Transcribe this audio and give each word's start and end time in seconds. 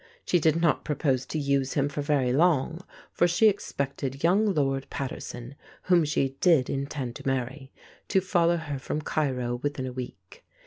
She 0.25 0.39
did 0.39 0.59
not 0.59 0.83
propose 0.83 1.27
to 1.27 1.37
use 1.37 1.73
him 1.73 1.87
for 1.87 2.01
very 2.01 2.33
long, 2.33 2.81
for 3.13 3.27
she 3.27 3.47
expected 3.47 4.23
young 4.23 4.51
Lord 4.51 4.87
Paterson 4.89 5.53
(whom 5.83 6.05
she 6.05 6.37
did 6.41 6.71
intend 6.71 7.15
to 7.17 7.27
marry) 7.27 7.71
to 8.07 8.19
follow 8.19 8.57
her 8.57 8.79
from 8.79 9.03
Cairo 9.03 9.57
within 9.61 9.85
a 9.85 9.93
week. 9.93 10.43